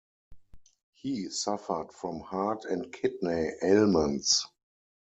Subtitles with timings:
[0.95, 4.47] He suffered from heart and kidney ailments.